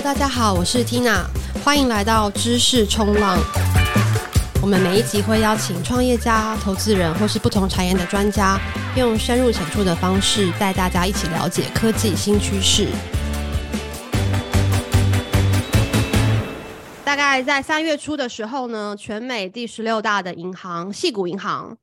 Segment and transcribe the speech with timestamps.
[0.00, 1.24] 大家好，我是 Tina，
[1.64, 3.36] 欢迎来到知识冲浪。
[4.62, 8.58] 我们每一集会邀请创业家、投资人或是不同产业的专家，
[8.96, 12.86] 用深入浅出的方式带大家一起了解科技新趋势。
[17.04, 21.76] 大概在三月初的时候呢，全美第十六大的银行矽谷银行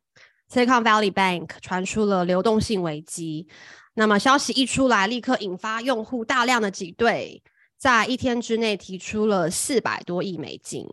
[0.52, 3.48] （Silicon Valley Bank） 传出了流动性危机。
[3.96, 7.44] 那么消息一出来，立刻引发用户大量的挤兑。
[7.86, 10.90] 在一天之内提出了四百多亿美金，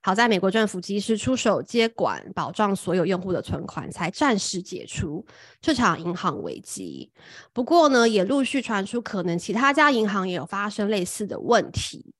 [0.00, 5.22] 好在美国政府及时出手接管，保障所有用户的存款，才暂时解除
[5.60, 7.12] 这场银行危机。
[7.52, 12.14] 不过呢，也陆续传出可能其他家银行也有发生类似的问题。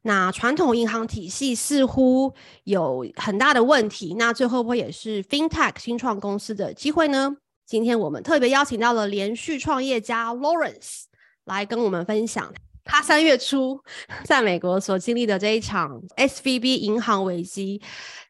[0.00, 2.32] 那传统银行体系似乎
[2.64, 7.36] 有很大的问题，那这会不会也是 FinTech 新创公司的机会呢？
[7.66, 11.02] 今天我们特别邀请到了连续创业家 Lawrence
[11.44, 12.54] 来跟我们分享。
[12.86, 13.78] 他三月初
[14.24, 17.82] 在美国所经历的这一场 SVB 银行危机，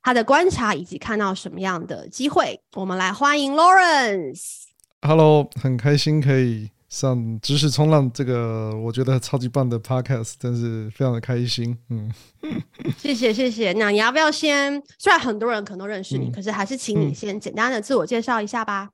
[0.02, 4.62] 他的观察以及看到什么样的机会，我们来欢迎 Lawrence。
[5.02, 11.76] Hello，很开心可以上知识冲浪这个我觉得超级棒的 Podcast，真是非常的开心。
[11.90, 12.10] 嗯，
[12.96, 13.74] 谢谢谢谢。
[13.74, 14.82] 那你要不要先？
[14.98, 18.88] 虽然很多人可能都认识你，嗯、可是还是请你先简单的自我介绍一下吧。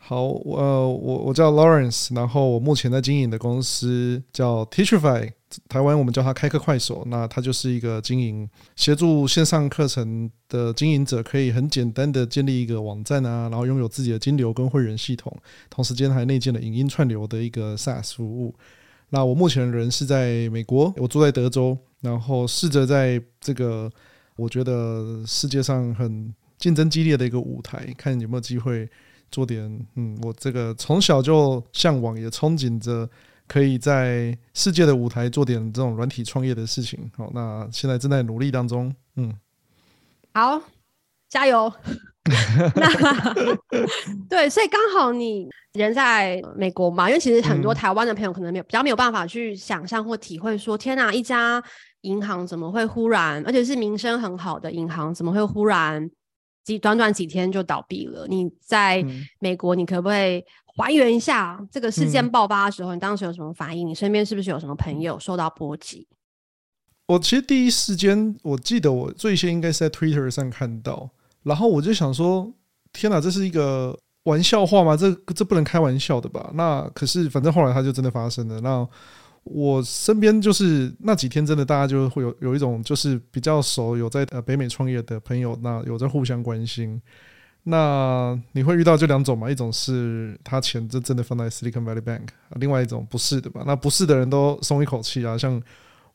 [0.00, 5.30] 好，呃，我我叫 Lawrence，然后我目前在经营的公司叫 Teacherify，
[5.68, 7.04] 台湾我们叫它开课快手。
[7.08, 15.36] 那它就是一个经营协助线上课程的经营者，可以很简单的建立一个网站啊，然后拥有自己的金流跟会员系统，
[15.68, 18.54] 同时间还内建了影音串流的一个 SaaS 服务。
[19.10, 23.90] 那我目前人是在美国，我住在德州，然后试着在这个
[24.36, 28.88] 我觉得世界上很竞争激烈的一个舞台，看有没有机会。
[29.30, 33.08] 做点嗯，我这个从小就向往，也憧憬着
[33.46, 37.10] 可以在世界的舞台做点这种软体创业的事情。
[37.16, 38.94] 好，那现在正在努力当中。
[39.16, 39.34] 嗯，
[40.34, 40.60] 好，
[41.28, 41.72] 加油。
[42.76, 43.44] 那
[44.28, 51.62] 对，所以刚好你人在美国嘛，因为其实很多台湾的朋友可能没有比较没有办法去想象或体会，说天哪，一家
[52.02, 56.10] 银行怎么会忽然，而且是名声很好的银行，怎么会忽然？
[56.68, 58.26] 几短短几天就倒闭了。
[58.28, 59.02] 你在
[59.38, 60.44] 美国，你可不可以
[60.76, 63.86] 还原一下这个事件爆发的时候，你当时有什么反应？
[63.86, 66.06] 你身边是不是有什么朋友受到波及？
[67.06, 71.08] 我其实第一时间，我记得我最先应该是在 Twitter 上看到，
[71.42, 72.52] 然后我就想说：
[72.92, 74.94] 天哪，这是一个玩笑话吗？
[74.94, 76.50] 这这不能开玩笑的吧？
[76.52, 78.60] 那可是，反正后来它就真的发生了。
[78.60, 78.86] 那
[79.50, 87.00] 我身边就是那几天，真的大家就会有有一种就是比较熟，有在呃北美创业的朋友，那有在互相关心。
[87.64, 89.50] 那你会遇到这两种嘛？
[89.50, 93.62] 一种是他钱就真的放在 Silicon Valley Bank，另外一种不是的嘛。
[93.66, 95.60] 那不是的人都松一口气啊，像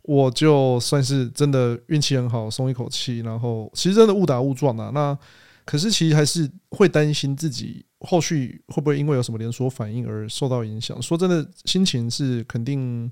[0.03, 3.19] 我就算是真的运气很好，松一口气。
[3.19, 4.91] 然后其实真的误打误撞啊。
[4.93, 5.17] 那
[5.65, 7.85] 可是其实还是会担心自己。
[8.03, 11.01] 后续会不会因为有什么连锁反应而受到影响？
[11.01, 13.09] 说真的，心情是肯定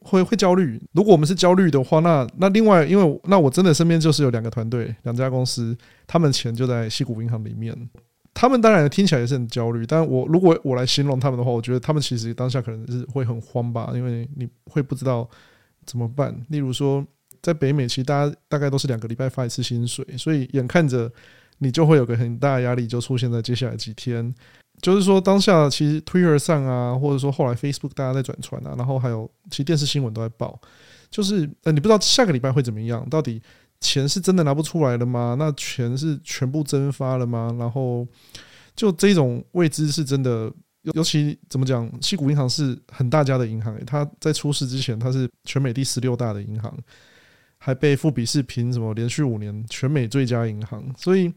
[0.00, 0.80] 会会焦虑。
[0.92, 5.76] 如果我们是焦虑的话，那那另外，因为那我真的身边就是有两个团队，两家公司，
[6.08, 7.88] 他们钱就在西谷银行里面。
[8.34, 15.26] 他们当然听起来也是很焦虑，但我如果我来形容他们的话，我觉得他们其实当下可能是会很慌吧，因为你会不知道
[15.84, 16.36] 怎么办。
[16.48, 17.06] 例如说，
[17.40, 21.10] 在北美，其实大家大概都是两个礼拜发一次薪水，所以眼看着。
[21.58, 24.34] 你就会有个很大的压力，就出现在接下来几天。
[24.82, 30.60] 就是说，当下其实 Twitter 上啊，或者说后来 Facebook 大家在转传啊，然后还有其实电视新闻都在报，
[31.10, 33.40] 就是呃，你不知道下个礼拜会怎么样，到底
[33.80, 35.34] 钱是真的拿不出来了吗？
[35.38, 37.56] 那钱是全部蒸发了吗？
[37.58, 38.06] 然后
[38.74, 40.52] 就这种未知是真的，
[40.92, 46.76] 尤其怎么讲，西谷银行是很大家的银行，它在出事之前，它是全美第十六大的银行。
[47.58, 51.32] 还被富比士评什么连续五年全美最佳银行，所以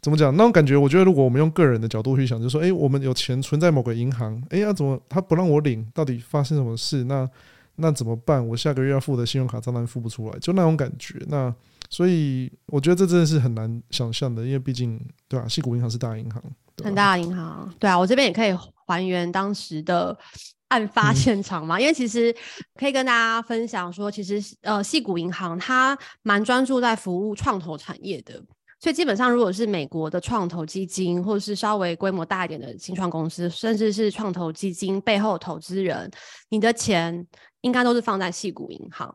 [0.00, 0.76] 怎么讲那种感觉？
[0.76, 5.86] 我觉得如果我们用个人的角度去想，就是说，诶，我们有钱存在某个银行，诶，要怎么他不让我领？
[5.94, 7.04] 到底发生什么事？
[7.04, 7.28] 那
[7.76, 8.44] 那怎么办？
[8.46, 11.18] 我下个月要付的信用卡账单付不出来，就那种感觉。
[11.28, 11.54] 那
[11.90, 15.46] 所以我觉得这真的是很难想象的，因为毕竟对吧？
[15.48, 16.42] 矽谷银行是大银行，
[16.82, 18.52] 很大的银行，对啊，我这边也可以
[18.86, 20.16] 还原当时的。
[20.68, 22.34] 案发现场嘛，因为其实
[22.74, 28.34] 可以跟大家分享说，其实呃，戏谷银行它蛮专注在服务创投产业的，
[28.80, 36.10] 所以基本上如果是美国的创投基金，或者是稍微规模大一点的新创公司，甚至是创投基金背后投资人，
[36.50, 37.26] 你的钱
[37.62, 39.14] 应该都是放在戏谷银行。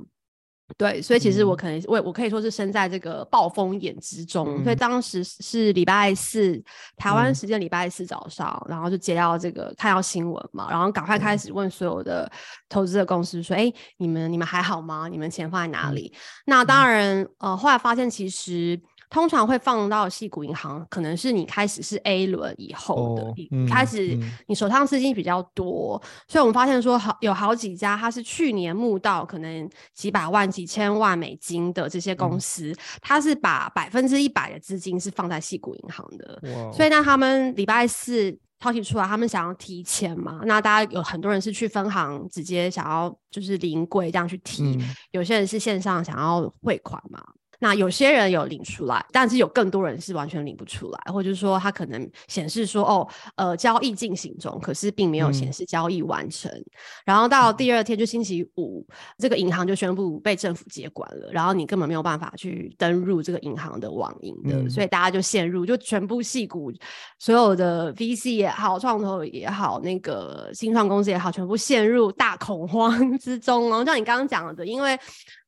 [0.77, 6.59] 对，所以其实我可能我我可以说是身在这个暴风眼之中，嗯、所以当时是礼拜四
[6.95, 12.31] 台湾时间礼拜四早上，嗯、然后就接到这个看到新闻嘛，然后赶快开始问所有的
[12.69, 15.07] 投资的公司说：“哎、嗯，你们你们还好吗？
[15.07, 18.81] 你们钱放在哪里？”嗯、那当然，呃，后来发现其实。
[19.13, 24.17] 通常会放到系股银行，可能是你开始是 A 轮以后的，哦嗯、开始
[24.47, 36.41] 你手上资金比较多，嗯、所以我们发现说好有好几家，它是去年募到可能几百万、几千万美金的这些公司，嗯、它是把百分之一百的资金是放在系股银行的，
[36.73, 47.23] 所以那，他们礼拜四抛提出来，他们想要提钱嘛，那大家有很多人是去分行直接想要就是临柜这样去提，嗯、有些人是线上想要汇款嘛。
[47.63, 53.07] 那有些人有领出来，但是有更多人是完全领不出来，或者是说他可能显示说哦，
[53.37, 56.51] 呃，交易进行中，可是并没有显示交易完成。
[56.51, 56.65] 嗯、
[57.05, 58.85] 然后到第二天就星期五，
[59.17, 66.69] 这个银行就宣布被政府接管了，然后你根本没有办法去登入这个银行的网银的，嗯、所以大家就陷入就全部矽谷
[67.17, 73.71] 所有的 VC 也好，创投也好，那个新创公司也好，全部陷入大恐慌之中。
[73.71, 74.99] 哦像你刚刚讲的，因为。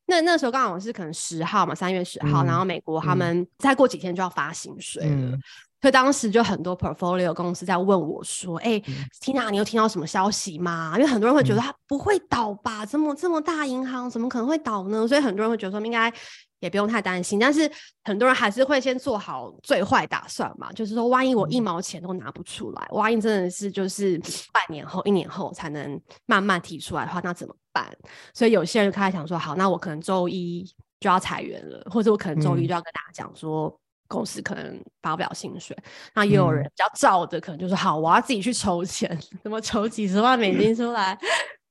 [0.06, 5.40] 那那时候刚好是可能十号嘛，三月十号，嗯、然后美国他们再过几天就要发薪水了，嗯、
[5.86, 15.06] 所以当时就很多 portfolio 公司在问我说：“哎、嗯、，Tina，你有听到什么消息吗？”因为很多人会觉得它不会倒吧，这么这么大银行怎么可能会倒呢？
[15.06, 16.12] 所以很多人会觉得说应该。
[16.60, 17.70] 也不用太担心，但是
[18.02, 24.18] 很多人还是会先做好最坏打算嘛，就是说，万一我一毛钱都拿不出来，万一真的是就是
[24.54, 27.94] 半年后、一年后才能慢慢提出来的话，那怎么办？
[28.32, 30.64] 所以有些人就开始想说，好，那我可能周一
[30.98, 35.76] 就要裁员了，或者我可能周一就要跟大家讲说，公司可能发不了薪水。
[35.78, 41.18] 嗯、那也有人比较照的，可能就是好，我要自己去筹钱，怎么筹几十万美金出来？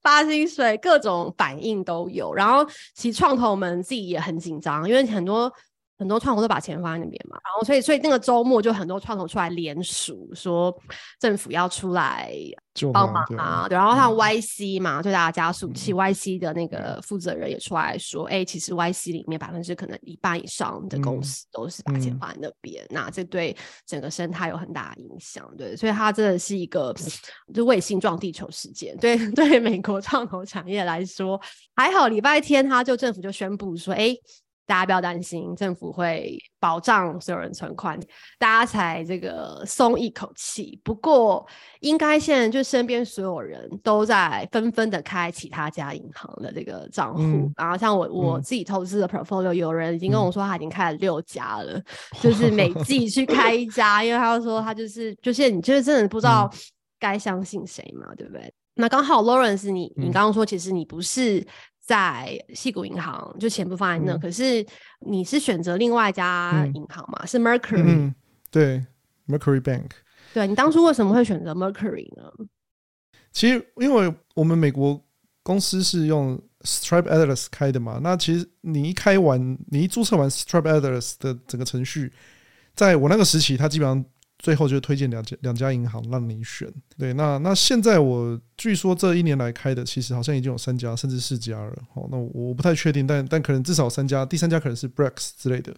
[0.01, 2.31] 发薪水，各种反应都有。
[2.31, 5.51] 然后，其实创投们自己也很紧张，因为很多
[5.97, 7.37] 很多创投都把钱放在那边嘛。
[7.43, 10.75] 然后，所以所以那个周末就很多创投出来联署，说
[11.19, 12.31] 政府要出来。
[12.91, 23.55] 帮忙啊，对，然后像 YC 嘛，最大的加速器 YC 的那个负责人也出来说，哎，其实 YC 里面百分之可能一半以上的公司都是把钱放在那边，那这对
[23.85, 26.93] 整个生态有很大的影响，对，所以它真的是一个
[27.53, 31.39] 就卫星撞地球事件，对 对，美国创投产业来说
[31.77, 34.13] 还好，礼拜天他就政府就宣布说，哎。
[34.65, 37.99] 大家不要担心，政府会保障所有人存款，
[38.39, 40.79] 大家才这个松一口气。
[40.83, 41.45] 不过，
[41.81, 51.83] 应该现在就身边所有人都在纷纷的开其他家银行的这个账户，嗯、然后像我我自己投资的 portfolio，、嗯、有人已经跟我说他已经开了六家了， 嗯、
[52.21, 56.51] 就是每季去开一家，因为他说他就是就是你就是真的不知道
[56.99, 58.51] 该相信谁嘛，嗯、对不对？
[58.73, 61.45] 那刚好 Lawrence，你你刚刚说其实你不是。
[61.85, 64.65] 在矽谷银行，就钱不放在那，嗯、可是
[65.01, 67.19] 你是选择另外一家银行嘛？
[67.21, 68.15] 嗯、是 Mercury，嗯、
[68.49, 68.83] 对
[69.27, 69.91] ，Mercury Bank。
[70.33, 72.23] 对，你当初为什么会选择 Mercury 呢？
[73.31, 74.99] 其实，因为我们美国
[75.43, 82.11] 公司是用 Stripe Atlas 开的嘛，那其实你一开完，你一注册完 Stripe Atlas 的整个程序，
[82.73, 84.03] 在我那个时期，它基本上。
[84.37, 95.73] 最后就推荐两家两家银行让你选，对，那那现在我据说这一年来开的，其实好像已经有三家甚至四家了，哦，那我不太确定，但但可能至少三家，第三家可能是 Brex 之类的。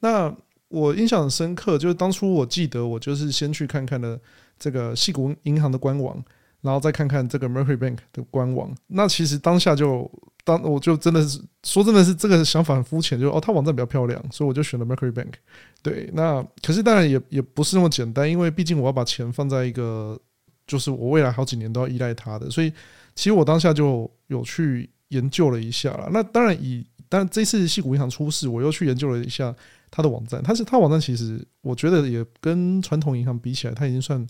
[0.00, 0.34] 那
[0.68, 4.18] 我印象很深刻，就是当初我记得我就是先去看看了
[4.58, 6.24] 这个细谷银行的官网，
[6.62, 10.10] 然后再看看这个 Mercury Bank 的官网，那其实当下就。
[10.42, 15.34] 当我就真的是说，真的是这个想法很肤浅，就哦，它网站比较漂亮，所以我就选了 Mercury Bank。
[15.82, 20.18] 对，那可是当然也也不是那么简单，因为毕竟我要把钱放在一个，
[20.66, 22.72] 就是我未来好几年都要依赖它的，所以
[23.14, 26.08] 其实我当下就有去研究了一下了。
[26.10, 29.54] 那当然以，但这次矽谷银行出事，我又去研究了一下
[29.90, 30.42] 它的网站。
[30.42, 34.26] 它是它网站其实我觉得也跟传统银行比起来，它已经算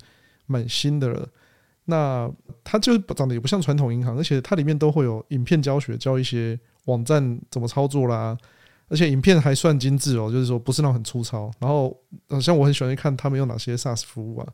[0.47, 1.29] 蛮新的了。
[1.91, 2.31] 那
[2.65, 8.35] 它就长得也不像传统银行，而且它里面都会有影片教学，教一些网站怎么操作啦，
[8.89, 11.51] 而且影片还算精致哦，就是说不是那种很粗糙。
[11.59, 11.95] 然后，
[12.41, 14.47] 像我很喜欢看他们用哪些 SaaS 服务啊，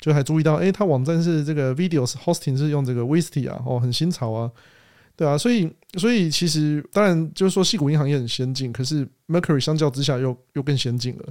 [0.00, 4.50] 就还注意到，诶，它网站是这个 Videos Hosting 是用这个 Wistia 啊，哦，很新潮啊，
[5.16, 11.24] 对啊，所以，所以其实当然就是说，矽谷银行也很先进，可是 Mercury 相较之下又又更先进了。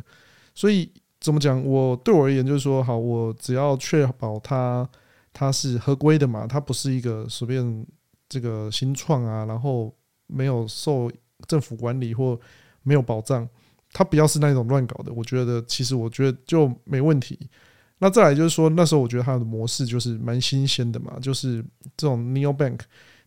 [0.54, 0.90] 所以
[1.20, 1.64] 怎么讲？
[1.66, 4.88] 我对我而言就是说，好，我只要确保它。
[5.34, 6.46] 它是合规的嘛？
[6.48, 7.86] 它不是一个随便
[8.30, 9.94] 这个新创啊，然后
[10.28, 11.12] 没有受
[11.48, 12.40] 政府管理或
[12.84, 13.48] 没有保障，
[13.92, 15.12] 它不要是那种乱搞的。
[15.12, 17.50] 我觉得其实我觉得就没问题。
[18.00, 21.64] 那再来就是说，那时候我觉得它的模式就是蛮新鲜的嘛，就是
[21.96, 22.80] 这种 Neobank，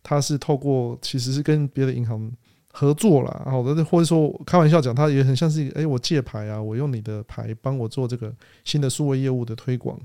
[0.03, 2.31] 它是透过其实是跟别的银行
[2.71, 8.31] 合作啦，好的，或者说开玩笑讲，它也很像是哎、我借牌啊，我用你的牌帮我做这个
[8.65, 9.99] 新的数位业务的推广。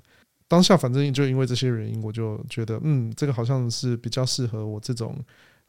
[0.53, 5.17] 当下反正就因为这些原因，我就觉得嗯，这个好像是比较适合我这种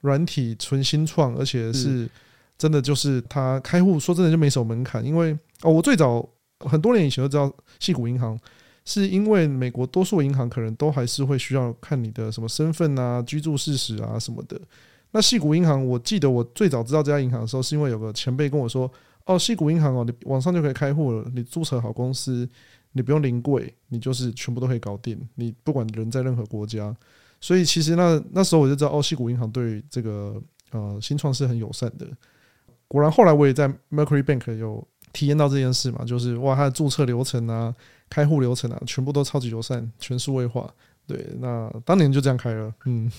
[0.02, 2.10] 软体纯新创，而且是
[2.58, 6.28] 真的就是它开户说真的就没什么门槛，因为哦，我最早
[6.60, 7.50] 很多年以前就知道
[7.80, 8.38] 矽谷银行。
[8.86, 14.60] 是因为美国多数银行可能都还是会需要看你的什么身份啊、居住事实啊什么的。
[15.12, 18.92] 那细谷银行，我记得我最早知道这家银行的时候，是因为有个前辈跟我说
[19.26, 22.46] ：“哦，细谷银行哦，你网上就可以开户了，你注册好公司，
[22.94, 25.20] 你不用临柜，你就是全部都可以搞定。
[25.36, 26.96] 你不管人在任何国家，
[27.42, 32.08] 所以其实那那时候我就知道，哦，矽谷银行对这个呃新创是很友善的。
[32.88, 37.76] 果然后来我也在 Mercury Bank 有体验到这件事嘛，就是哇，它的注册流程啊。
[38.10, 40.72] 开户流程啊，全部都超级友善，全数位化。
[41.08, 42.72] 对，那当年就这样开了。
[42.86, 43.12] 嗯，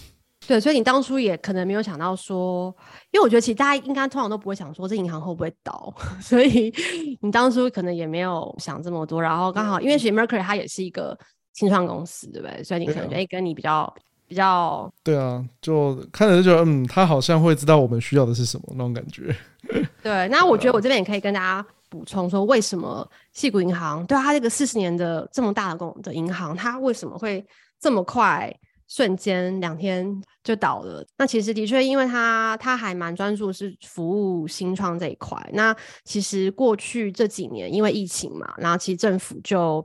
[0.46, 2.74] 对，所以你当初也可能没有想到说，
[3.10, 6.72] 因为我觉得其实大家应该通常都不会想说这银行会不会倒， 所以
[7.20, 9.20] 你当初可能也没有想这么多。
[9.20, 11.16] 然后刚好，因为其实 Mercury 它也是一个
[11.54, 12.62] 新创公司，对不对？
[12.62, 13.94] 所以你可能觉得跟你比较
[14.26, 14.92] 比较。
[15.02, 19.34] 对啊，就看着就觉得，嗯，他好像会知道我们需要的是什么那种感觉。
[20.02, 21.66] 对，那我觉得我这边也可以跟大家。
[21.90, 27.46] 补充说，为什么矽谷银行对它这个四十年的这么大的公的银行，它为什么会
[27.78, 28.52] 这么快
[28.94, 30.06] 瞬间两天
[30.42, 31.04] 就倒了？
[31.18, 35.36] 那其实的确，因为它它还蛮专注是服务新创这一块。
[35.52, 35.74] 那
[36.04, 39.84] 其实过去这几年因为疫情嘛，然后其实政府就。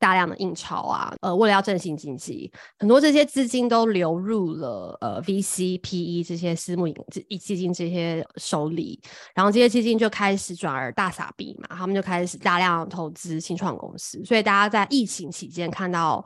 [0.00, 6.94] 大量的印钞啊，呃，为了要振兴经济，很多这些资金都流入了呃 VC、PE 这些私募银
[7.40, 9.00] 基金这些手里，
[9.34, 16.24] 然后这些基金就开始转而大撒币嘛，他们就开始大量投资新创公司，所以大家在疫情期间看到。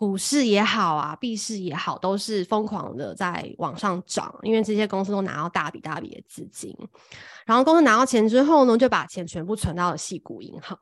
[0.00, 6.74] 股市也好啊，币市也好，都是疯狂的在往上涨，因为这些公司都拿到大笔大笔的资金，
[7.44, 10.74] 然后公司拿到钱之后呢，就把钱全部存到了细股银行。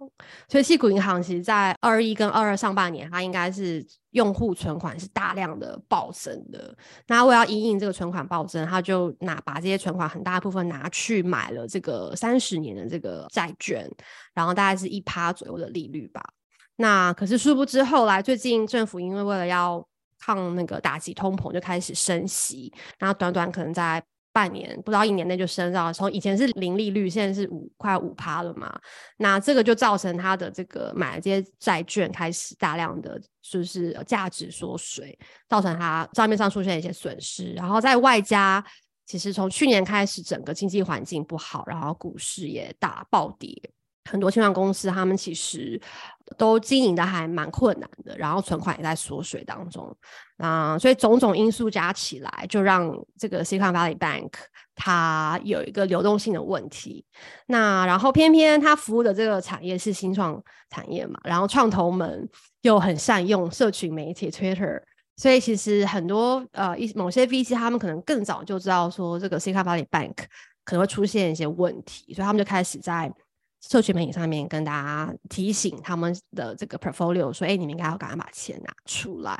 [0.48, 6.72] 所以细股银行其实在二一跟二二上半年，它应该是用户存款是大量的暴增的。
[7.08, 13.90] 那为了因应这个存款暴增，他就拿把这些存款很大部分拿去买了这个三十年的这个债券，
[14.32, 16.22] 然后大概是一趴左右的利率吧。
[16.80, 19.84] 那可是殊不知，后来最近政府因为为了要
[20.20, 24.00] 抗那个打击通膨，就开始升息，然后短短可能在
[24.32, 28.72] 半年不到一年内就升到从以前是零利率，现在是五快五趴了嘛。
[29.16, 35.18] 那这个就造成他的这个买这些债券开始大量的就是价值缩水，
[35.48, 37.52] 造成他账面上出现一些损失。
[37.54, 38.64] 然后在外加，
[39.04, 43.52] 其实从去年开始整个经济环境不好，然后股市也大暴跌。
[44.08, 45.80] 很多新创公司，他们其实
[46.36, 49.94] 都经营的还蛮困难的，然后存款也在缩水当中，
[50.38, 54.30] 啊，所以种种因素加起来，就让这个 Silicon Valley Bank
[54.74, 57.04] 它有一个流动性的问题。
[57.46, 62.28] 那然后偏偏它服务的这个产业是新创产业嘛，然后创投们
[62.62, 64.80] 又很善用社群媒体 Twitter，
[65.16, 70.14] 所以其实很多呃一某些 VC 他们可能更早就知道说这个 Silicon Valley Bank
[70.64, 73.10] 可能会出现一些问题，所以他们就开始在
[73.60, 79.36] 社群媒体上面跟大家提醒他们的这个 portfolio 说，哎、欸，你们应该要赶快把钱拿出来。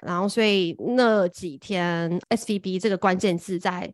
[0.00, 3.92] 然后，所以那几天 SVB 这个关键字在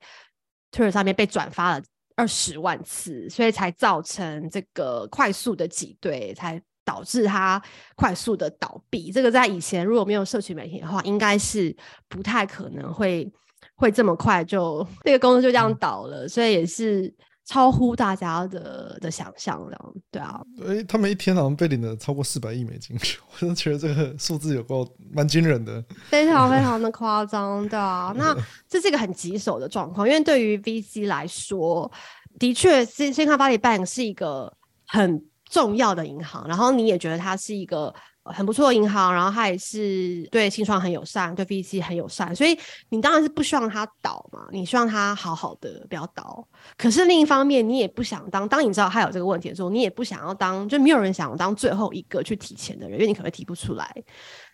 [0.71, 7.61] Twitter 上面被转发了二十万次，所以才造成这个快速的挤兑，才导致它
[7.97, 9.11] 快速的倒闭。
[9.11, 11.77] 这个在以前如果没有社群媒体的话，应该是
[12.09, 13.29] 不太可能会
[13.75, 16.29] 会这么快就这个公司就这样倒了。
[16.29, 17.13] 所以也是。
[17.45, 20.41] 超乎大家的的想象，这样对啊。
[20.67, 22.97] 哎，他们一天好像被领了超过四百亿美金，
[23.31, 28.13] 我真的觉得这个数字有够蛮惊人的，非常非常的 夸张，对啊。
[28.17, 28.35] 那
[28.69, 31.91] 这是一个很棘手的状况，因为对于 VC 来说，
[32.39, 34.53] 的确，Silicon Valley Bank 是一个
[34.87, 37.95] 很重要的银行，然后你也觉得它是一个。
[38.33, 46.47] 很不错的银行，然后它也是对新创很友善，对 VC 很友善，所以你当然是不希望它倒嘛，你希望它好好的不要倒。
[46.79, 53.95] 可是另一方面，你也不想当，当你知道它有这个问题的时候，你也不想要当，就没有人想当最后一个去提钱的人，因为你可能提不出来。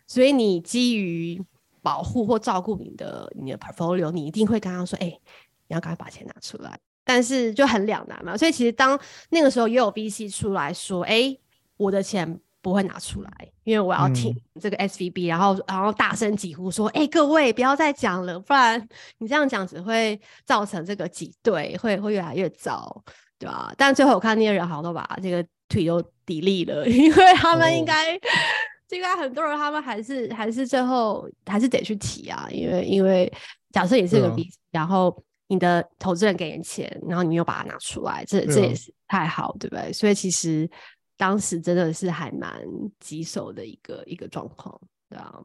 [0.07, 1.41] 所以你基于
[1.81, 8.37] 保护或照顾你的你的 portfolio，你一定会跟他说：“哎、你要赶快把钱拿出来。”但是就很两难嘛。
[8.37, 8.99] 所以其实当
[9.29, 11.39] 那个时候也有 VC 出来说：“哎、
[11.77, 13.31] 我的钱。”不会拿出来，
[13.65, 18.89] 因为我要听这个 SVB，、嗯、然后然后大声疾呼说：“哎、欸，各位不要再讲了，不然
[19.19, 23.03] 你这样讲只会造成这个挤兑，会会越来越糟，
[23.39, 28.13] 对吧、啊？”但最后我看那些人好像都把这个腿都 delete 了， 因为他们应该
[28.91, 33.33] 应该很多人他们还是还是最后还是得去提啊，因为因为
[33.73, 35.23] 假设也是个嗯、然后。
[35.53, 39.93] 你的投资人给你钱，然后你没有把它拿出来，这这也是太好，对不对？
[39.93, 40.71] 所以其实
[41.21, 42.51] 当时真的是还蛮
[42.99, 45.39] 棘手的一个一个状况，对啊。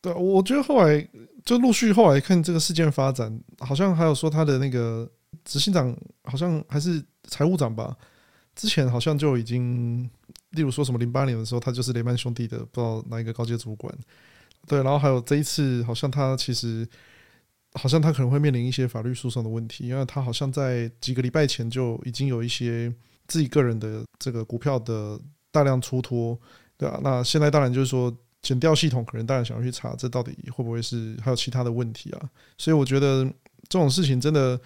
[0.00, 1.08] 对，我觉得后来
[1.44, 5.10] 就陆续后来看这个事件发展，好像还有说他的那个
[5.44, 7.96] 执行长，好像还是财务长吧，
[8.54, 10.08] 之前好像就已经，
[10.50, 13.92] 例如说什么零八年的时候，他就是雷曼兄弟的不知道哪一个高阶主管，
[14.68, 16.88] 对，然后还有这一次，好像他其实。
[17.72, 22.90] 好像他可能会面临一些法律诉讼的问题，因为他好像在几个礼拜前就已经有一些
[23.26, 25.18] 自己个人的这个股票的
[25.50, 26.38] 大量出脱，
[26.76, 32.20] 对啊，那现在当然就是说，减掉系统可能当然想要去查这到底会不会是还有其他的问题啊，
[32.58, 33.24] 所以我觉得
[33.68, 34.60] 这种事情真的，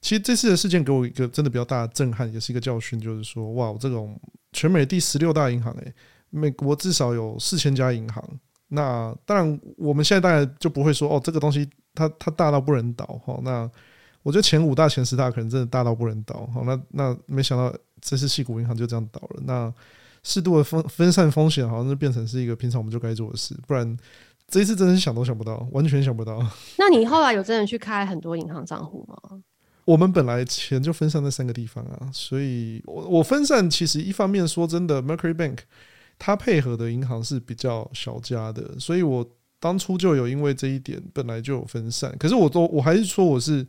[0.00, 4.20] 其实这次的事件给我一个真的比较大的震撼，也是一个教训，就是说，哇，这种
[4.52, 5.94] 全美第十六大银行，诶，
[6.30, 8.22] 美国至少有四千家银行。
[8.68, 13.38] 那当然，我们现在当然就不会说哦，这个东西它它大到不能倒哈。
[13.42, 13.70] 那
[14.22, 16.62] 我觉得前五大、前十大可能真的大到不能倒哈。
[16.64, 17.72] 那那没想到
[18.04, 19.42] 这次矽谷银行就这样倒了。
[19.44, 19.72] 那
[20.22, 23.56] 适度的分分散风险，好像就变成是一个平常我们就该做的事。
[23.66, 23.96] 不然
[24.46, 26.38] 这一次真的是想都想不到，完全想不到。
[26.78, 29.16] 那你后来有真的去开很多银行账户吗？
[29.86, 35.58] 我们本来钱就分散在三个地方啊，所以我我分散其实一方面说真的，Mercury Bank。
[36.16, 43.66] 它配合的银行是比较小家的，所以我当初就有因为这一点本来就有分散，可是我都我还是说我是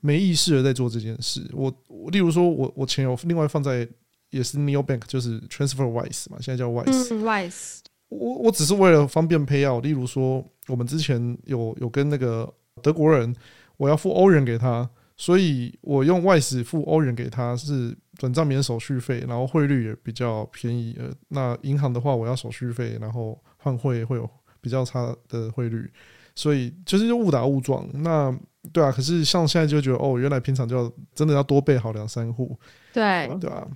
[0.00, 1.42] 没意识的在做这件事。
[1.52, 3.88] 我，我例如说我我钱有另外放在
[4.30, 7.14] 也是 Neobank，就是 TransferWise 嘛，现在叫 Wise。
[7.14, 7.78] 嗯，Wise。
[8.08, 12.52] 我我只是为了方便 pay out，例如说我们之前有有跟那个
[12.82, 13.34] 德国人，
[13.76, 14.88] 我要付欧元给他。
[15.20, 20.94] 所以我用 Wise 付欧元给他，是转账免手续费，然后汇率也比较便宜。
[20.96, 25.90] 呃，那银行的话，我要手续费，然后换汇会有比较差的汇率，
[26.36, 27.84] 所以就是误打误撞。
[27.94, 28.30] 那
[28.72, 32.58] 对啊，可是像现在就觉得，哦，原来平常就要真的要多备好两三户。
[32.92, 33.66] 对对啊。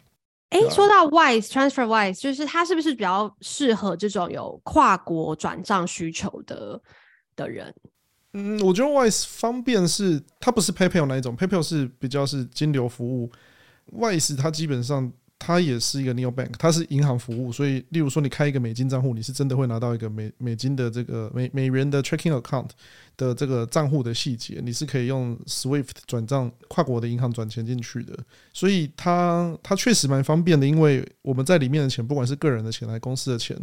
[0.50, 6.78] 哎、欸，说到 Wise Transfer Wise，就是它是不是比较适合这种有跨国转账需求的
[7.34, 7.74] 的人？
[8.34, 13.32] 嗯，我觉得 Wise 方便是它不是 PayPal 那一种，PayPal 是比较是金流服务
[13.92, 15.10] ，Wise 它基本上
[15.44, 22.70] 它也是一个 Neobank，它是银行服务，所以例如说你开一个美金账户，你是真的会拿到一个美美金的这个美美元的 Checking Account
[23.16, 28.16] 的这个账户的细节，你是可以用 Swift 转账跨国的银行转钱进去的，
[28.52, 33.56] 所以它它确实蛮方便的，因为我们在里面的钱，不管是个人的钱还是公司的钱，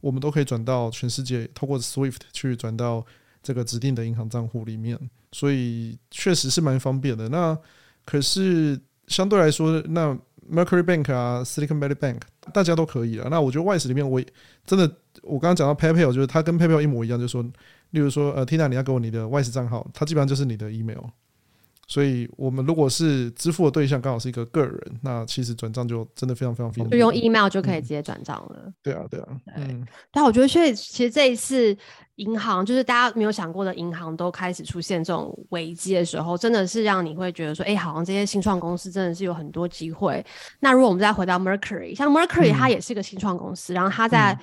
[0.00, 3.04] 我们都可以转到全世界，透过 Swift 去转到。
[3.40, 4.98] 这个指定的银行账户里面，
[5.30, 7.28] 所以确实是蛮方便的。
[7.28, 7.56] 那
[8.04, 10.18] 可是相对来说，那
[10.50, 12.20] Mercury Bank 啊，Silicon Valley Bank，
[12.52, 13.28] 大家都可以的。
[13.28, 14.22] 那我觉得外食里面，我
[14.64, 14.90] 真的
[15.22, 17.18] 我刚刚讲到 PayPal，就是它跟 PayPal 一模一样。
[17.18, 17.42] 就是说
[17.90, 21.04] 例如说呃 Tina，你要给我你的外食账号，它基本上就是你的 Email。
[21.90, 28.62] 所以，我们如果是支付的对象刚好是一个个人，那其实转账就真的非常非常方便，就用 email 就可以直接转账了。
[28.66, 28.74] 嗯。
[28.82, 29.64] 对啊，对啊，对。
[29.64, 31.74] 嗯，但我觉得，所以其实这一次
[32.16, 40.22] 银行，就是大家没有想过的银行都开始出现这种危机的时候，真的是让你会觉得说，哎，好像这些新创公司真的是有很多机会。
[40.60, 44.38] 那如果我们再回到 Mercury，像 Mercury 它也是一个新创公司，嗯，然后它在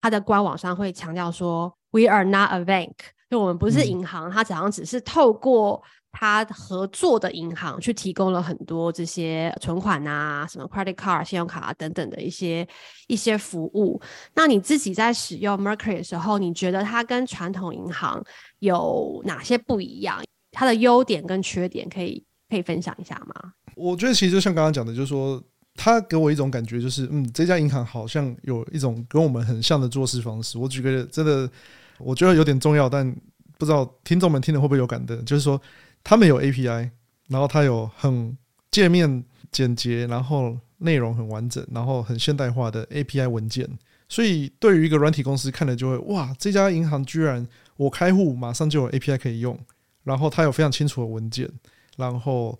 [0.00, 2.94] 它的官网上会强调说，嗯，We are not a bank，
[3.28, 5.82] 就我们不是银行，它好像只是透过。
[6.18, 12.66] 他合作的银行去提供了很多这些存款啊、什么 credit card、信用卡啊等等的一些
[13.06, 14.00] 一些服务。
[14.32, 18.24] 那你自己在使用 Mercury 的时候，你觉得它跟传统银行
[18.60, 20.22] 有哪些不一样？
[20.52, 23.52] 它的优点跟缺点可以可以分享一下吗？
[23.74, 25.42] 我觉得其实就像刚刚讲的，就是说
[25.74, 30.56] 它给我一种感觉，就是嗯，这家银行好像有一种跟我们很像的做事方式。
[30.56, 31.50] 我举个真的，
[31.98, 33.14] 我觉得有点重要，但
[33.58, 35.60] 不知道听众们听了会不会有感的，就是说。
[36.08, 36.88] 他们有 API，
[37.26, 38.38] 然后它有很
[38.70, 43.68] 界面简洁，然后内容很完整，然后很现代化的 API 文件。
[44.08, 47.44] 所以对于一个软体公司看了就会哇，这家银行居然
[47.76, 49.58] 我开户马上就有 API 可以用，
[50.04, 51.50] 然后它有非常清楚的文件，
[51.96, 52.56] 然后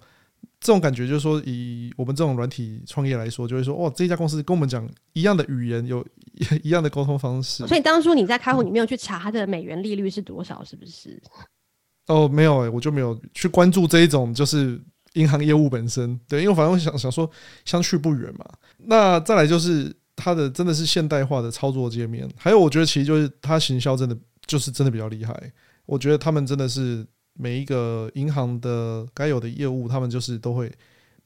[0.59, 6.05] 这种感觉就是说，以我们这种软体创业来说，就会说哇，这家公司跟我们讲一样的语言，有
[6.65, 7.65] 一样的沟通方式。
[7.69, 11.23] 所以当初你在开户，你没有去查它的美元利率是多少，是不是？
[12.07, 14.81] 哦，没有诶、我就没有去关注这一种，就是
[15.15, 16.19] 银行业务本身。
[16.29, 17.29] 对，因为反正我想想说，
[17.65, 18.45] 相去不远嘛。
[18.79, 24.17] 那再来就是它的真的是现代化的操作界面，还有我觉得其实就是它行销真的
[24.47, 25.53] 就是真的比较厉害。
[25.85, 30.71] 我觉得他们真的是每一个银行的该有的业务，他们就是都会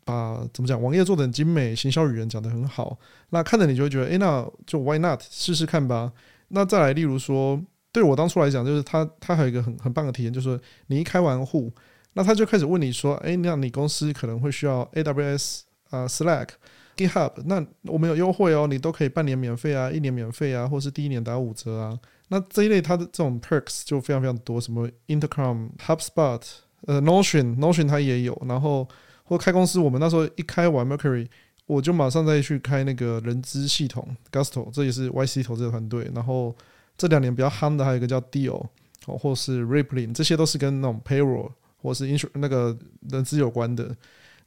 [0.04, 2.98] 把怎么讲网页做得很精美，行销语言讲得很好。
[3.28, 6.12] 那看着你就会觉得，哎、那就 Why not 试试看吧。
[6.48, 7.62] 那再来，例如说。
[7.92, 11.72] 对我当初来讲，就是他他还有一个很很棒的体验，就是你一开完户，
[12.12, 16.48] 那他就开始问你说：“哎，那你公司可能会需要 AWS 啊、Slack、
[16.96, 21.98] GitHub，那我们有优惠哦，你都可以半年免费啊，一年免费啊，或是第一年打五折啊。
[22.28, 26.40] 那这一类它的这种 perks 就非常非常多，什么 Intercom、HubSpot、
[26.86, 28.40] 呃 Notion、Notion 它也有。
[28.46, 28.86] 然后
[29.24, 31.26] 或开公司，我们那时候一开完 Mercury，
[31.66, 36.08] 我就马上再去开那个人资系统 Gusto，这也是 YC 投资的团队。
[36.14, 36.54] 然后
[37.00, 38.66] 这两年比较夯的还有一个叫 Deal
[39.06, 41.50] 哦，或是 Rippling，这些都是跟那种 Payroll。
[41.82, 42.76] 或是那个
[43.08, 43.96] 人资有关的，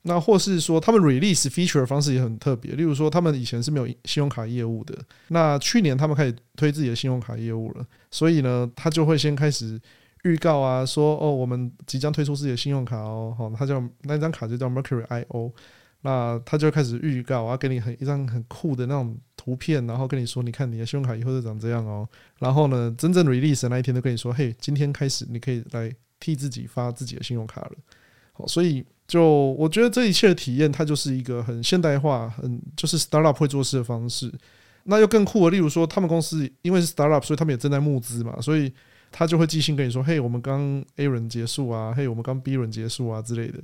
[0.04, 4.96] 那或是说他们 release feature 的方式也很特别，例如说他们以前是没有信用卡业务的，
[5.30, 9.82] 那去年他们开始推自己的信用卡业务了，所以呢，他就会先开始
[10.26, 15.52] 预告啊，说哦，我们即将推出自己的信用卡哦，好，他叫那张卡就叫 Mercury IO，
[16.02, 22.08] 那他就开始预告啊，给你很一张很酷的那种图片，然后跟你说，你看你的信用卡以后就长这样哦，
[22.40, 25.92] 然后呢，真正 release 那一天都跟你说，嘿，今天开始你可以来。
[26.20, 27.72] 替自己发自己的信用卡了，
[28.32, 29.28] 好，所以就
[29.60, 34.32] 我觉得这一切的体验，它就是一个很现代化、很就是 startup 会做事的方式。
[34.86, 38.72] 那又更酷的，例如说，他们公司因为是 startup，所以他们也正在募资嘛，所以
[39.12, 43.60] 他就会寄信跟你说：“嘿，我们刚 A 轮结束啊，嘿，我们刚 B 轮结束啊之类的。”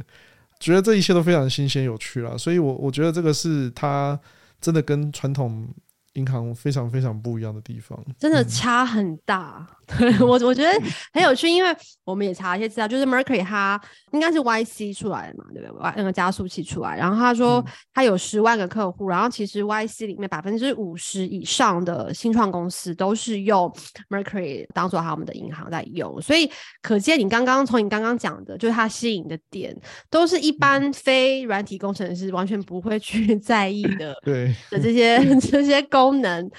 [0.59, 4.19] 觉得这一切都非常新鲜有趣啦，所以我我觉得这个是他
[4.59, 5.73] 真的跟传统。
[6.13, 9.65] 银行非常非常不一样的地方，真的差很大。
[10.19, 10.69] 我我觉得
[11.13, 13.79] 很有趣，因为我们也查一些资料，就是 Mercury 它
[14.11, 15.93] 应该是 YC 出来的嘛，对不对？
[15.95, 23.71] 那个加速器出来，然后他说他有十万个客户，嗯、然后其实 YC 里面百分之五十以上的新创公司都是用
[24.09, 26.49] Mercury 当做他们的银行在用，所以
[26.81, 29.75] 可见你刚刚从你刚刚讲的，就是它吸引的点，
[30.09, 35.98] 都是一般非软体工程师完全不会去 在意的，对的这些 这些工。
[35.99, 36.49] 功能，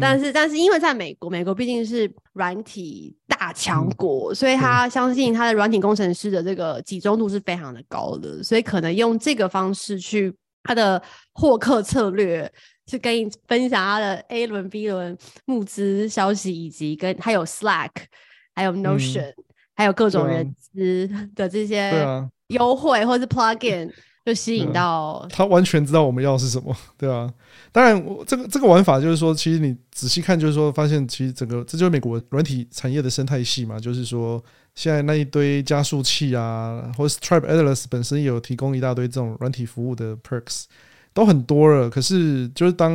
[0.00, 10.32] 但是但是因为在美国，美国毕竟是软体大强国，嗯、所以他相信他的软体工程师的这个集中度是非常的高的，所以可能用这个方式去
[10.62, 12.50] 他的获客策略，
[12.86, 17.90] 去跟你分享他的 A 轮、B 轮募资消息，以及跟还有 Slack，
[18.54, 22.06] 还有 Notion，、嗯、还有各种人资的这些
[22.48, 23.90] 优惠或是 Plugin。
[24.22, 27.28] 就吸引到、嗯、他，完全知道我们要的是什么，对啊。
[27.72, 33.78] 当然，我这个这个玩法就是说，其实你仔细看，就是说，发现其实整个这就是美国软体产业的生态系嘛。
[33.78, 34.42] 就是说，
[34.74, 40.64] 现在那一堆加速器啊，或者 Stripe Atlas 本身有提供一大堆这种软体服务的 perks，
[41.12, 41.88] 都很多了。
[41.88, 42.92] 可是，就是当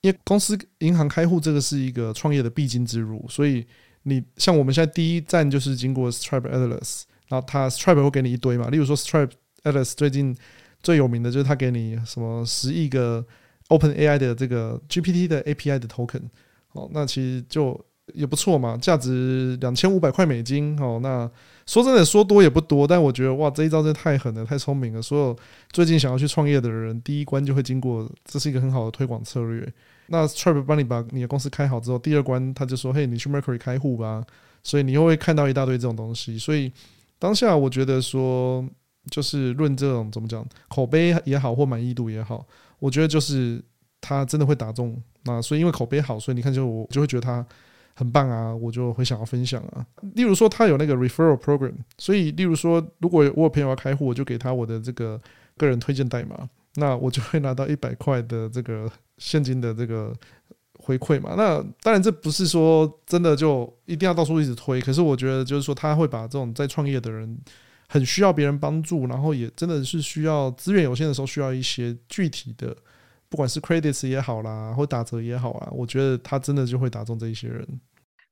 [0.00, 3.66] 因为公司银行开户这个是一个创业的必经之路，所以
[4.02, 9.30] 你像我们现在第一站就是经过 Stripe Atlas，然后他 Stripe 会给你一堆嘛，例如说 Stripe。
[9.64, 10.36] Atlas 最近
[10.82, 13.24] 最有名的就是他给你什么十亿个
[13.78, 16.22] OpenAI 的这个 GPT 的 API 的 Token，
[16.72, 17.78] 哦，那其实就
[18.12, 21.30] 也不错嘛，价值两千五百块美金，哦，那
[21.66, 25.00] 说真的说多也不多，但我觉得哇，这一招真的太狠了，太聪明了。
[25.00, 25.36] 所有
[25.72, 29.66] 最近想要去创业的人，第一关就会经过，这是一个很好的推广策略。
[30.08, 34.22] 那 Trip 帮你把你的公司开好之后，第二关他就说，嘿，你去 Mercury 开户吧，
[34.62, 36.38] 所以你又会看到一大堆这种东西。
[36.38, 36.72] 所以
[37.18, 38.64] 当下我觉得说。
[39.10, 42.46] 就是论这种怎么讲，口碑也好或满意度也好，
[42.78, 43.62] 我觉得就是
[44.00, 45.00] 他真的会打中。
[45.24, 47.44] 那所以因为口碑好，所以你看就我就会觉得他
[47.94, 49.86] 很棒啊，我就会想要分享啊。
[50.14, 55.20] 例如说他有那个 referral program，所以例如说如果我有朋友要开户，我就给他我的这个
[55.56, 60.12] 个人推荐代码，那我就会拿到一百块的这个现金的这个
[60.78, 61.34] 回馈嘛。
[61.36, 67.38] 那当然这不是说真的就一定要到处一直推，可是我觉得就是说他会把这种在创业的人。
[67.94, 72.76] 很需要别人帮助，然后也真的是需要资源有限的时候，需要一些具体的，
[73.28, 77.64] 不管是 credits 也好啦，或打折也好啊，我觉得他真的就会打中这一些人。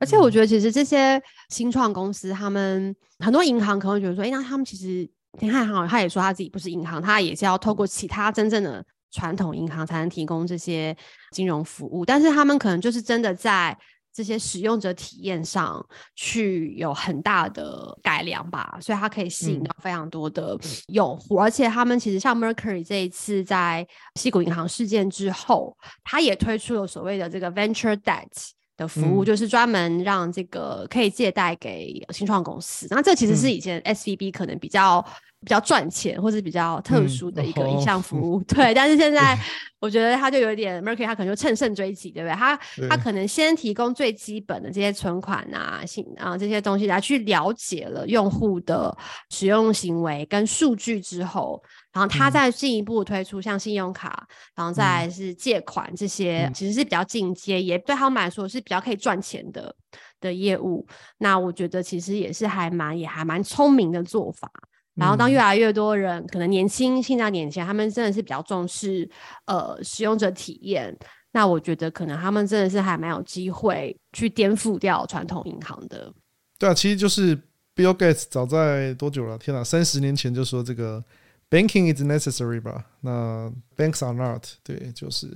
[0.01, 5.09] 而且我觉得其实这些新创公司，他们很多银行可能觉得说，哎，那他们其实
[5.41, 10.97] 你看好，他也说他自己不是银行，他也是要透过其他真正的传统银行才能提供这些
[11.31, 13.79] 金融服务，但是他们可能就是真的在。
[14.13, 28.29] 这些使用者体验上去有很大的改良吧，所以它可以吸引到非常多的用户，嗯、而且他们其实像 Mercury 这一次在西谷银行事件之后，他也推出了所谓的这个 Venture Debt
[28.77, 32.87] 的服务，嗯、就是专门让这个可以借贷给新创公司。
[32.91, 35.05] 那这其实是以前 SVB 可能比较。
[35.43, 39.37] 比较赚钱或者比较特殊的一个一项服务，嗯、 对，但是现在
[39.81, 42.35] 我觉得他就有点 Mercury，他可能就乘胜追击，对不对？
[42.37, 42.57] 他
[42.89, 48.97] 他可能先提供最基本的这些存款啊、信啊这些东西来去了解了用户的
[49.31, 51.61] 使用行为跟数据之后，
[51.93, 59.75] 然后他再进一步推出像信用卡，然后再是借款这些，其实是比较进阶，也对他们来说是比较可以赚钱的
[60.21, 60.87] 的业务。
[61.19, 64.49] 那我觉得其实也是还蛮也还蛮聪明的做法。
[64.95, 69.09] 然后当越来越多人可能年轻，现在年轻，他们真的是比较重视
[69.47, 70.95] 呃使用者体验。
[71.35, 76.13] 那我觉得可能他们真的是还蛮有机会去颠覆掉传统银行的。
[76.59, 77.35] 对啊，其实就是
[77.75, 79.39] Bill Gates 早在多久了？
[79.39, 81.03] 天哪，三十年前就说这个
[81.49, 82.85] Banking is necessary 吧？
[83.01, 84.47] 那 Banks are not。
[84.63, 85.27] 对，就是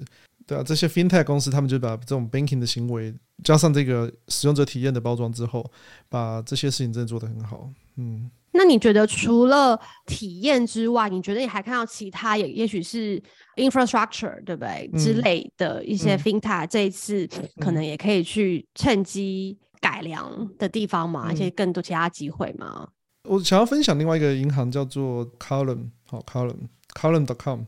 [0.47, 5.65] 对啊，这些 FinTech 公司他们就把这种 Banking 的行为加上这个使用者体验的包装之后，
[6.11, 7.71] 把这些事情真的做得很好。
[7.97, 8.31] 嗯。
[8.57, 13.23] 那你觉得除了体验之外，你觉得你还看到其他也也许是
[13.57, 17.29] infrastructure 对不对、嗯、之类的一些 fintech、嗯、这一次
[17.61, 21.33] 可能也可以去趁机改良的地方嘛？
[21.33, 22.89] 一些、嗯、更多其他机会嘛？
[23.25, 27.63] 我想要分享另外一个银行叫做 Column，好 Column，Column.com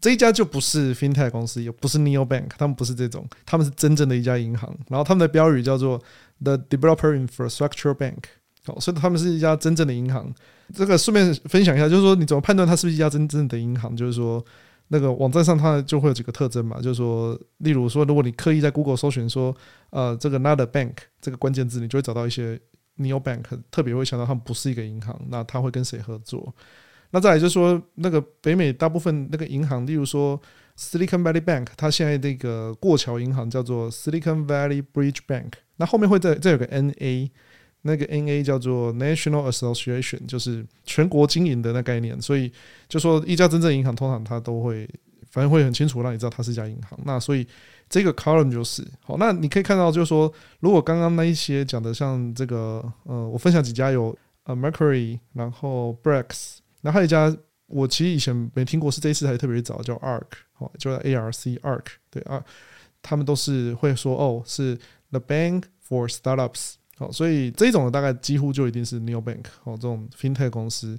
[0.00, 4.76] 这一家就不是 fintech 公司，也不是 neobank，他们不是这种，他们是真正的一家银行。
[4.88, 6.02] 然后他们的标语叫做
[6.42, 8.24] The Developer Infrastructure Bank。
[8.66, 10.30] 好，所以他们是一家真正的银行。
[10.74, 13.96] 这个顺便分享一下，就是说你怎么判断它是不是一家真正的银行？
[13.96, 14.44] 就是说，
[14.88, 19.56] 那个网站上它就会有几个特征嘛，就是说，例如说，如果你刻意在 Google 搜寻说，
[19.90, 22.60] 呃，这个 not a bank 这个关键字，你就会找到一些
[22.98, 26.52] neobank，特别会想到他们不是一个银行，那他会跟谁合作？
[27.12, 30.40] 那再来就是说，那个北美大部分那个银行，例如说
[30.76, 37.30] Silicon Valley Bank，它现在那个过桥银行叫做 Silicon Valley Bridge Bank，那后面会再再有个 NA。
[37.86, 42.52] 那个 NA 叫做 National Association，就是全国经营的那概念，所以
[42.88, 44.86] 就说一家真正银行，通常它都会，
[45.30, 46.98] 反正会很清楚让你知道它是一家银行。
[47.04, 47.46] 那所以
[47.88, 57.34] 这个 column 就是好，那你可以看到，就是说如果刚刚那一些讲的像这个，呃，我分享几家有呃 Mercury，然后 Brex，然后还有一家
[57.68, 62.44] 我其实以前没听过，是这一次才特别找叫 Arc，好，就叫 ARC Arc，对啊，
[63.00, 64.76] 他们都是会说哦，是
[65.10, 66.74] The Bank for Startups。
[66.98, 70.98] 好，所以这种的大概几乎就一定是 New Bank 哦，这种 FinTech 公司。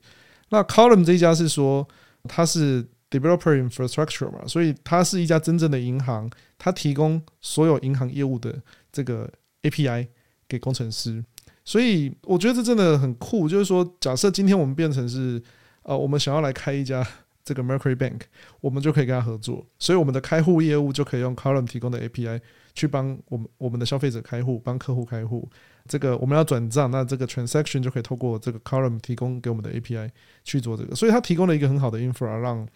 [0.49, 1.87] 那 Column 这一家是说
[2.23, 9.29] 它是 Developer Infrastructure 嘛，所以它是一家真正的银行，它提供所有银行业务的这个
[9.63, 10.07] API
[10.47, 11.23] 给工程师。
[11.65, 15.41] 所以我觉得这真的很酷，就是说，假设今天我们变成是
[15.81, 17.05] 呃，我们想要来开一家
[17.43, 18.21] 这个 Mercury Bank，
[18.61, 22.39] 我们就可以跟他合作，所以我们的开户业务就可以用 Column 提供的 API
[22.73, 25.49] 去帮我们我们的消费者开户，帮客户开户。
[25.87, 30.09] 这个我们要转账，那这个 transaction 就可以透过这个 column 提供给我们的 API
[30.43, 32.67] 去做这个，所以它提供了一个很好的 infra，让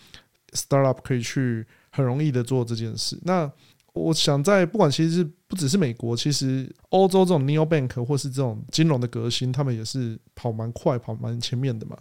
[0.54, 3.20] startup 可以去很容易的做这件事。
[3.24, 3.52] 那
[3.94, 11.98] 我想在不管其实是不只是美国，其实欧洲这种 neobank 或是这种金融的革新，他们也是跑蛮快、跑蛮前面的嘛。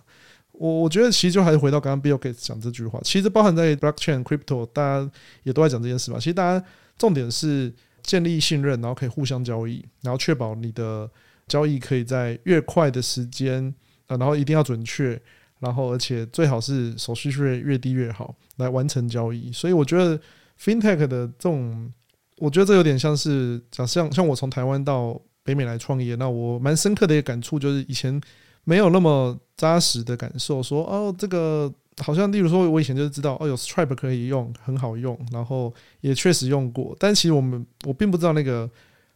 [0.52, 5.10] 我我觉得其实就还是回到刚刚 Bill Gates 讲这句话，其实包含在 blockchain、crypto，大家
[5.42, 6.18] 也都在讲这件事嘛。
[6.18, 6.64] 其实大家
[6.96, 7.72] 重点是。
[8.02, 11.10] 建立信任，然后可以互相交易，然后确保你的
[11.46, 13.74] 交易可以在越快的时间，
[14.06, 15.20] 呃，然后一定要准确，
[15.58, 19.52] 然后而且最好是手续费越低越好，来完成交易。
[19.52, 20.18] 所以我觉得
[20.60, 21.92] FinTech 的这种，
[22.38, 28.20] 我觉得这有点像是，假像像我从台湾到北美来创业，那我蛮深刻的一个感触就是以前
[28.64, 31.72] 没有那么扎实的感受，说哦这个。
[32.02, 36.96] 好像，例如说，我以前就是知道哦，有 Stripe 可以用，很好用，然后也确实用过。
[36.98, 38.68] 但其实我们我并不知道那个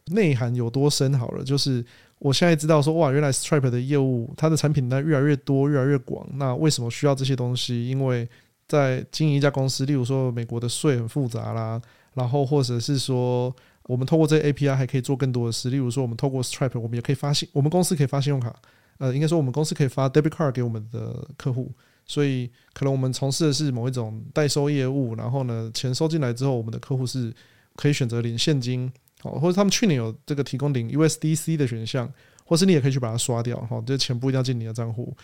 [0.07, 1.13] 内涵有多深。
[1.17, 1.83] 好了，就是
[2.19, 6.27] 我现在知道说，哇，原来 Stripe 的业务，它的产品呢越来越多，越来越广。
[6.35, 7.87] 那为什么需要这些东西？
[7.89, 8.27] 因为
[8.67, 11.81] 在经营一家公司，例如说美国的税很复杂啦，
[12.13, 13.53] 然后或者是说，
[13.87, 15.69] 我们透过这 API 还可以做更多的事。
[15.69, 18.55] 例如说，我们透过 Stripe，我们也可以发信，我们公司可以发信用卡。
[18.97, 21.71] 呃，应该说我们公司可以发 Debit Card 给我们的客户。
[22.05, 27.33] 所以，可能我们从事的是某一种代收业务，然后呢，钱收进来之后，我们的客户是
[27.75, 28.91] 可以选择领现金，
[29.21, 32.11] 好，或者他们去年有这个提供领 USDC 的选项，
[32.45, 35.15] 或是你也可以去把它刷掉，哈，这钱不一定要进你的账户。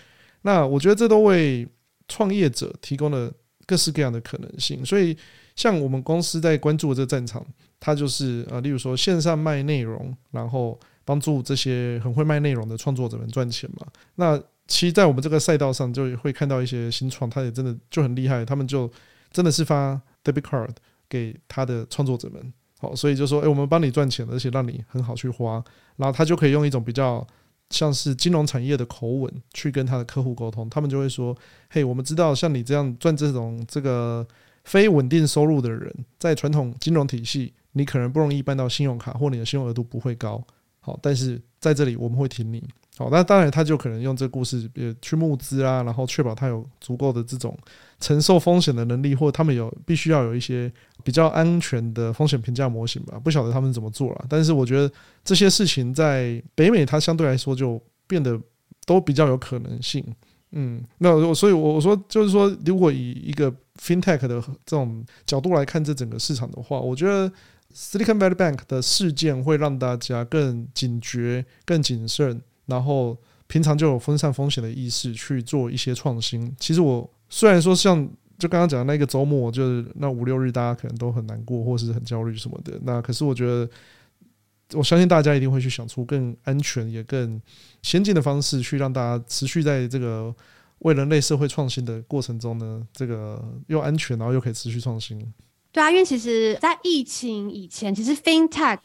[0.42, 1.68] 那我觉得这都为
[2.08, 3.32] 创业者提供了
[3.68, 4.84] 各式各样的可能性。
[4.84, 5.16] 所以，
[5.56, 7.46] 像我们公司在关注的这个战场，
[7.80, 13.86] 它就是呃，例如说线上卖内容，然后帮助这些很会卖内容的创作者们赚钱嘛。
[14.16, 18.90] 那其实，在我们这个赛道上，就会看到一些新创，他也真的就很厉害，他们就
[19.30, 20.70] 真的是发 debit card
[21.10, 25.62] 给他的创作者们，好，所以就说，诶，我们帮你赚钱，而且让你很好去花，
[25.98, 27.28] 然后他就可以用一种比较
[27.70, 31.38] 像是金融产业的口吻去跟他的客户沟通，他们就会说，
[31.70, 34.26] 嘿，我们知道像你这样赚这种这个
[34.64, 40.42] 非稳定收入的人，在传统金融体系，你可能不容易办到信用卡，或你的信用额度不会高，
[40.80, 42.64] 好，但是在这里我们会挺你。
[42.98, 47.58] 好，那当然，他就可能用这个故事也去募资啊，然后确保他有足够的这种
[48.00, 50.72] 承受风险的能力，或者他们有必须要有一些
[51.04, 53.20] 比较安全的风险评价模型吧。
[53.24, 54.92] 不晓得他们怎么做了，但是我觉得
[55.24, 58.40] 这些事情在北美，它相对来说就变得
[58.86, 60.06] 都比较有可能性。
[60.52, 63.50] 嗯，那我所以我说就是说，如果以一个
[63.82, 67.32] FinTech 的这种角度来看这整个市场的话，我觉得
[67.74, 73.16] Silicon Valley Bank 的事件会让大家更警觉、更谨慎，然后
[73.48, 76.56] 平常就有分散风险的意识去做一些创新。
[76.60, 78.04] 其实我虽然说像
[78.40, 83.70] 就刚刚讲的那个周末，就是那五六日，大家可能都很难过或是很焦虑什么的，那可是我觉得。
[84.74, 87.42] 我相信大家一定会去想出更安全也更
[87.82, 90.34] 先进的方式，去让大家持续在这个
[90.80, 95.20] 为人类社会创新的过程中呢，这个又安全，然后又可以持续创新。
[95.74, 98.80] 对啊，因为其实，在疫情以前，其实 FinTech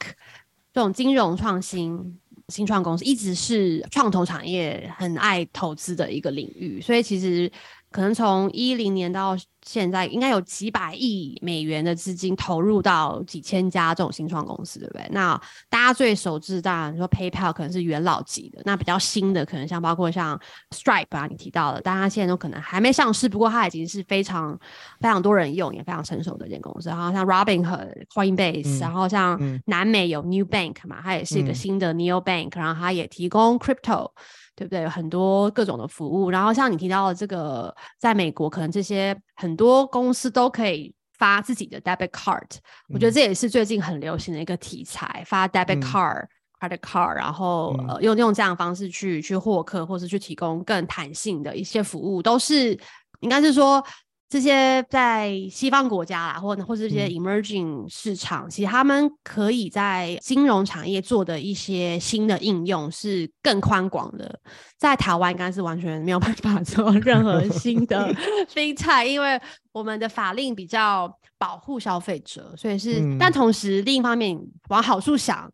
[0.75, 2.19] 这种金融创新
[2.53, 7.51] 新创公司一直是创投产业很爱投资的一个领域，所以其实。
[7.97, 15.09] 可能从一零年到现在，应该有几百亿美元的资金投入到几千家这种新创公司，对不对？
[15.13, 15.35] 那
[15.71, 18.61] 大家最熟知，当然说 PayPal 可能是元老级的。
[18.67, 20.39] 那比较新的，可能像包括像
[20.75, 24.53] Stripe 啊，你提到的，但它现在都可能还没上市，不过它已经是非常
[25.01, 26.91] 非常多人用，也非常成熟的一间公司。
[26.91, 34.11] 然后像 Robinhood、Coinbase，、嗯、然后像南美有 New Bank 嘛，它也是一个新的 Neo Bank，、嗯、然后它也提供 Crypto。
[34.57, 34.83] 对不对？
[34.83, 42.57] 有很多各种的服务，然后像你提到的这个，在美国可能这些很多公司都可以发自己的 debit card，、
[42.89, 52.79] 嗯、我觉得这也是最近很流行的一个题材，发 debit card、嗯、credit card，然后、嗯、呃用用这样的方式去去获客，或是去提供更弹性的一些服务，都是
[53.21, 53.85] 应该是说。
[54.29, 64.41] 这些在西方国家啦，或或是这些 emerging 市场，嗯，其实他们可以在金融产业做的一些新的应用是更宽广的。
[64.77, 68.13] 在台湾应该是完全没有办法 做任何新的
[68.53, 71.09] FinTech，因为我们的法令比较
[71.39, 72.99] 保护消费者，所以是。
[73.01, 74.37] 嗯、但同时另一方面
[74.71, 75.49] 往好处想，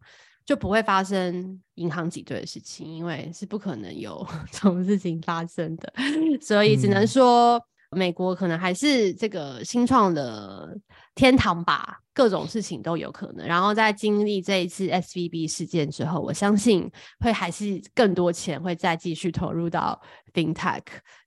[0.47, 5.93] 就不会发生银行挤兑的事情，因为是不可能有 这种事情发生的，
[6.41, 7.63] 所以只能说。
[7.93, 10.75] 嗯美国可能还是这个新创的
[11.15, 13.47] 天堂吧，各种事情都有可能。
[13.47, 20.01] 然后在经历这一次 SVB 事件之后，我相信会还是更多钱会再继续投入到
[20.33, 20.81] FinTech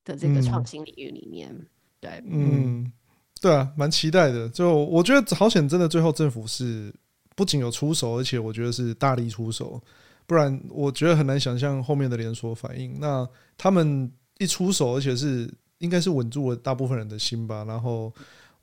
[0.04, 1.50] 的这个创新领域里面。
[1.54, 1.68] 嗯、
[2.00, 2.92] 对，嗯，
[3.40, 4.50] 对啊，蛮期待的。
[4.50, 6.92] 就我觉得好险，真的最后政府是
[7.36, 9.80] 不仅有出手，而且我觉得是大力出手，
[10.26, 13.00] 不然我觉得很难想象后面的连锁反应。
[13.00, 15.48] 那他们一出手，而且是。
[15.86, 18.12] 应该是稳住了大部分人的心吧，然后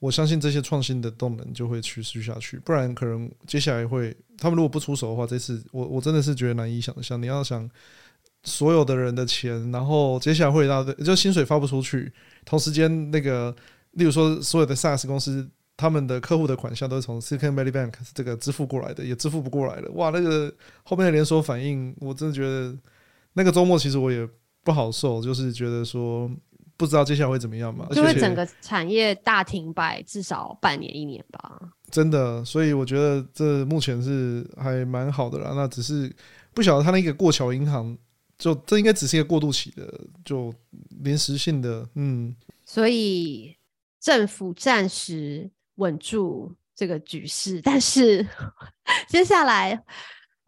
[0.01, 7.23] 我相信这些创新的动能就会持续下去，不然可能接下来会，他们如果不出手的话，这次我我真的是觉得难以想象。
[7.23, 7.71] 你要想
[8.43, 12.13] 所有的人的钱，然后接下来会到，就薪水发不出去，
[12.45, 13.55] 同时间那个，
[13.93, 22.77] 例如说所有的 SaaS 公司，他们的客户的款项都是从 Silicon Valley Bank 这个支付过来的，也支付不过来了，哇，那个后面的连锁反应，我真的觉得
[23.35, 24.29] 那个周末其实我也
[24.65, 26.29] 不好受，就是觉得说。
[26.83, 27.87] 不知道接下来会怎么样嘛？
[27.93, 31.61] 就会整个产业大停摆，至少半年一年吧。
[31.93, 35.53] 真的，所以我觉得这目前是还蛮好的啦。
[35.55, 36.13] 那只是
[36.53, 37.97] 不晓得他那个过桥银行，
[38.37, 40.53] 就这应该只是一个过渡期的，就
[41.05, 41.89] 临时性的。
[41.95, 42.35] 嗯，
[42.67, 43.57] 所以
[44.01, 48.27] 政府暂时稳住这个局势，但是
[49.09, 49.81] 接下来。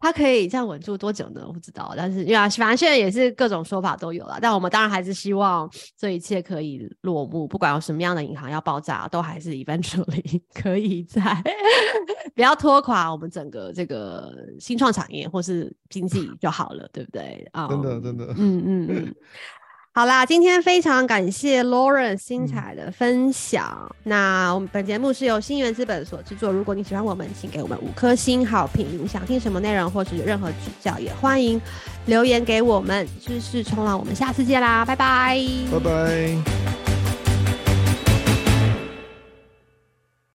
[0.05, 1.43] 他可以这样稳住多久呢？
[1.47, 4.37] 我不知道，但是因为啊，反正现在也是各种说法都有了。
[4.39, 11.21] 但我们当然还是希望这一切可以落幕，不管有什么样的银行要爆炸，都还是 eventually 可以在
[12.35, 17.49] 不要拖垮我们整个这个新创产业或是经济就好了，对不对？
[17.51, 19.15] 啊、um，真的，真的，嗯嗯嗯。
[19.97, 23.89] 好啦，今天非常感谢 Lawrence 精彩的分享。
[23.89, 26.51] 嗯、那我们本节目是由新源资本所制作。
[26.51, 28.85] 如果你喜欢我们，请给我们五颗星好评。
[29.01, 31.61] 你想听什么内容，或是有任何指教，也欢迎
[32.07, 33.07] 留言给我们。
[33.25, 36.94] 知识冲浪，我们下次见啦，拜拜，拜拜。